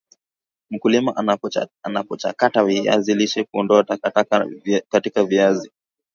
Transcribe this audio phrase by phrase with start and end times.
[0.69, 1.13] mkulima
[1.85, 4.49] anapochakata viazi lishe Kuondoa takataka
[4.89, 5.71] katika viazi